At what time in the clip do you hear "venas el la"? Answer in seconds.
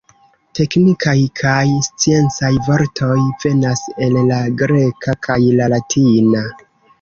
3.45-4.41